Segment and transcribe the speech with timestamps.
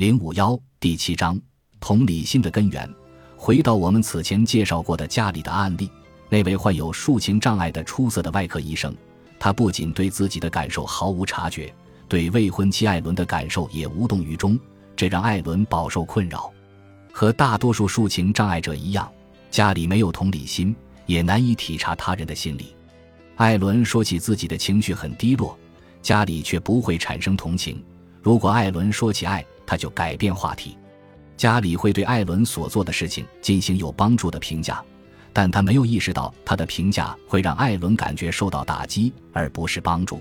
[0.00, 1.38] 零五幺第七章
[1.78, 2.90] 同理心的根源。
[3.36, 5.90] 回到我们此前介绍过的家里的案例，
[6.30, 8.96] 那位患有抒情障碍的出色的外科医生，
[9.38, 11.70] 他不仅对自己的感受毫无察觉，
[12.08, 14.58] 对未婚妻艾伦的感受也无动于衷，
[14.96, 16.50] 这让艾伦饱受困扰。
[17.12, 19.06] 和大多数抒情障碍者一样，
[19.50, 20.74] 家里没有同理心，
[21.04, 22.74] 也难以体察他人的心理。
[23.36, 25.58] 艾伦说起自己的情绪很低落，
[26.00, 27.84] 家里却不会产生同情。
[28.22, 30.76] 如果艾伦说起爱，他就改变话题。
[31.36, 34.82] 家里会对艾伦所做的事情进行有帮助的评价，
[35.32, 40.20] 但他没有意识到他的评价会让艾伦感觉受到打击，而不是帮助。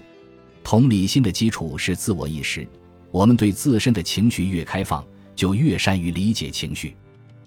[0.63, 2.67] 同理心的基础是自我意识。
[3.09, 5.03] 我们对自身的情绪越开放，
[5.35, 6.95] 就越善于理解情绪。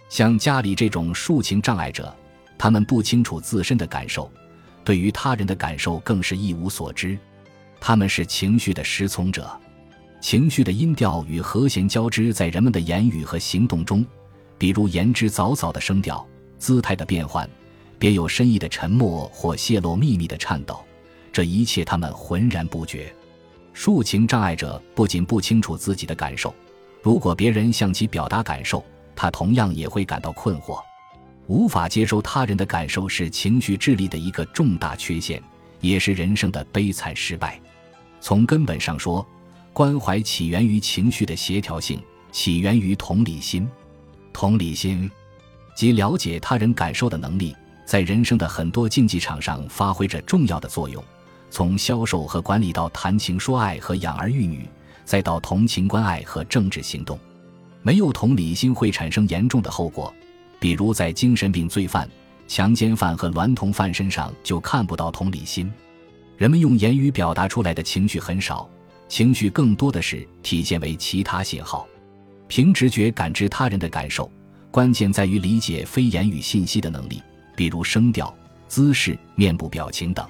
[0.09, 2.13] 像家里这种抒情障碍者，
[2.59, 4.29] 他们不清楚自身的感受，
[4.83, 7.17] 对于他人的感受更是一无所知。
[7.79, 9.49] 他们是情绪的失聪者。
[10.23, 14.07] 情绪的音调与和弦交织在人们的言语和行动中，
[14.57, 16.25] 比如言之凿凿的声调、
[16.61, 17.49] 姿态的变换、
[17.99, 20.81] 别有深意的沉默或泄露秘密的颤抖，
[21.33, 23.13] 这一切他们浑然不觉。
[23.75, 26.55] 抒情障碍者不仅不清楚自己的感受，
[27.03, 28.83] 如果别人向其表达感受，
[29.17, 30.81] 他同样也会感到困惑。
[31.49, 35.43] 无法接收他人的感受是情绪智力的一个重大缺陷，
[35.81, 37.61] 也是人生的悲惨失败。
[38.21, 39.27] 从根本上说，
[39.73, 41.99] 关怀起源于情绪的协调性，
[42.31, 43.67] 起源于同理心。
[44.33, 45.11] 同理心
[45.75, 47.57] 即了解他人感受的能力，
[47.87, 51.03] 在人生的很多竞技场上发挥着重要的作用。
[51.51, 54.69] 从销售和管理到谈情说爱和养儿育女，
[55.05, 57.19] 再到同情关爱和政治行动，
[57.83, 60.13] 没有同理心会产生严重的后果。
[60.59, 62.09] 比如在精神病罪犯、
[62.47, 65.73] 强奸犯和娈童犯身上就看不到同理心。
[66.37, 68.69] 人们用言语表达出来的情绪很少。
[69.13, 71.87] 情绪更多的是体现为其他信号，
[72.49, 74.33] 凭直觉感知他人的感受，
[74.71, 77.21] 关键在于理解非言语信息的能力，
[77.55, 78.35] 比如声调、
[78.69, 80.27] 姿势、面部表情等。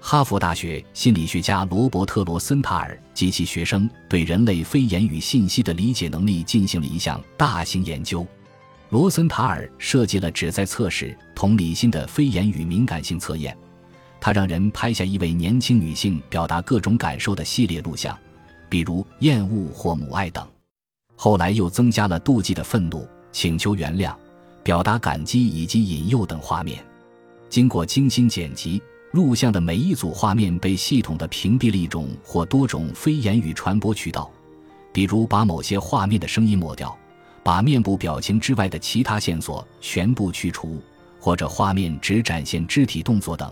[0.00, 8.26] 哈佛大学心理学家罗伯特·罗森塔尔及其学生对人类非言语信息的理解能力进行了一项大型研究。
[8.88, 13.54] 罗森塔尔设计了旨在测试同理心的非言语敏感性测验。
[14.20, 18.16] 他让人拍下一位年轻女性表达各种感受的系列录像，
[18.68, 20.46] 比如厌恶或母爱等。
[21.14, 24.14] 后来又增加了妒忌的愤怒、请求原谅、
[24.62, 26.84] 表达感激以及引诱等画面。
[27.48, 28.82] 经过精心剪辑，
[29.12, 34.30] 录像的每一组画面被系统的屏蔽了一种或多种非言语传播渠道，
[34.92, 36.94] 比如把某些画面的声音抹掉，
[37.42, 40.82] 把面部表情之外的其他线索全部去除，
[41.20, 43.50] 或者画面只展现肢体动作等。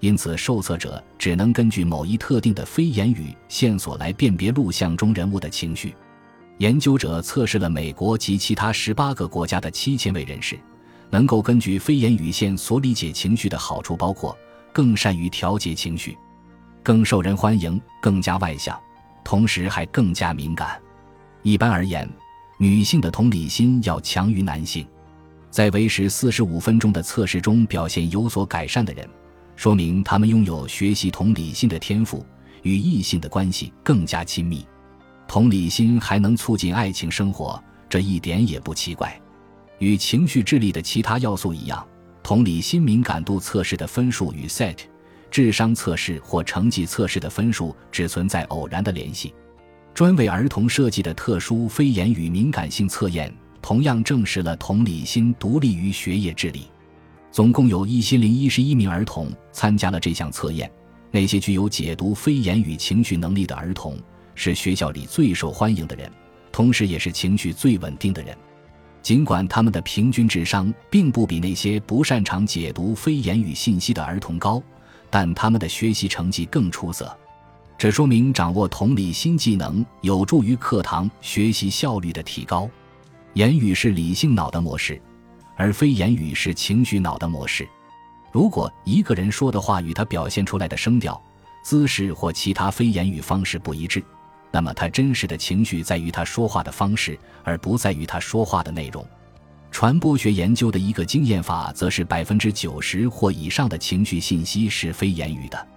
[0.00, 5.94] 因此，受测者只能根据某一特定的非言语线索来辨别录像中人物的情绪。
[6.58, 10.58] 研究者测试了美国及其他十八个国家的七千位人士，
[11.10, 14.36] 能够根据非言语线索理解情绪的好处包括：
[14.72, 16.16] 更善于调节情绪，
[16.82, 18.78] 更受人欢迎，更加外向，
[19.24, 20.80] 同时还更加敏感。
[21.42, 22.08] 一般而言，
[22.58, 24.86] 女性的同理心要强于男性。
[25.50, 29.08] 在为时四十五分钟的测试中表现有所改善的人。
[29.58, 32.24] 说明他们拥有学习同理心的天赋，
[32.62, 34.64] 与异性的关系更加亲密。
[35.26, 39.20] 同理心还能促进爱情生活，这一点也不奇怪。
[39.80, 41.84] 与情绪智力的其他要素一样，
[42.22, 44.76] 同理心敏感度测试的分数与 SET
[45.28, 49.34] 智商测试或成绩测试的分数只存在偶然的联系。
[49.92, 56.68] 专为儿童设计的特殊非言语敏感性测验，同样证实了同理心独立于学业智力。
[57.38, 60.68] 总共有一千零一十一名儿童参加了这项测验。
[61.12, 63.96] 那些具有解读非言语情绪能力的儿童
[64.34, 66.10] 是学校里最受欢迎的人，
[66.50, 68.36] 同时也是情绪最稳定的人。
[69.02, 74.60] 尽管他们的平均智商并不比那些不擅长解读非言语信息的儿童高，
[75.08, 77.16] 但他们的学习成绩更出色。
[77.78, 82.68] 这说明掌握同理心技能有助于课堂学习效率的提高。
[83.34, 85.00] 言语是理性脑的模式。
[85.58, 87.68] 而非言语是情绪脑的模式。
[88.30, 91.20] 如果一个人说的话与他表现出来的声调、
[91.64, 94.02] 姿势或其他非言语方式不一致，
[94.52, 99.04] 那么他真实的情绪在于他说话的方式，而不在于他说话的内容。
[99.72, 105.68] 传播学研究的一个经验法则是百分之九十或以上的情绪信息是非言语的。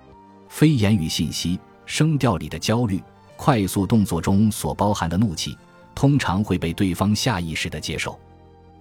[0.48, 3.02] 非言语信息，声调里的焦虑、
[3.36, 5.58] 快速动作中所包含的怒气，
[5.96, 8.18] 通常会被对方下意识地接受。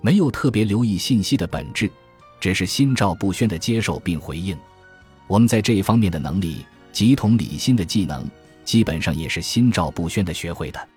[0.01, 1.91] 没有特别留意信息的本质，
[2.41, 4.57] 只是心照不宣的接受并回应。
[5.27, 8.27] 我们在这一方面的能力，即同理心的技能，
[8.65, 10.89] 基本上也是心照不宣的学会的。